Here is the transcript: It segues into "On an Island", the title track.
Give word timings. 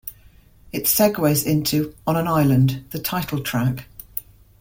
It 0.73 0.85
segues 0.85 1.45
into 1.45 1.93
"On 2.07 2.15
an 2.17 2.27
Island", 2.27 2.85
the 2.89 2.97
title 2.97 3.39
track. 3.43 3.85